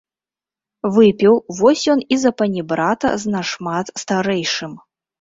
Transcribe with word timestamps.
Выпіў, 0.95 1.33
вось 1.59 1.85
ён 1.95 2.03
і 2.17 2.21
запанібрата 2.25 3.15
з 3.27 3.37
нашмат 3.37 3.97
старэйшым. 4.07 4.79